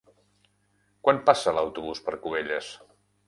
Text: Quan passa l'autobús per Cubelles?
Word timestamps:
Quan 1.07 1.19
passa 1.27 1.55
l'autobús 1.57 2.01
per 2.07 2.17
Cubelles? 2.27 2.73